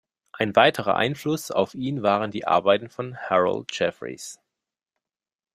[0.31, 4.39] Ein weiterer Einfluss auf ihn waren die Arbeiten von Harold Jeffreys.